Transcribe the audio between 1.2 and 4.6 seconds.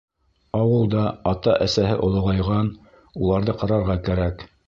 ата-әсәһе олоғайған, уларҙы ҡарарға кәрәк.